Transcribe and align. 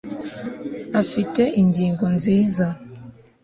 afite 1.01 1.41
ingingo 1.61 2.05
nziza 2.15 2.67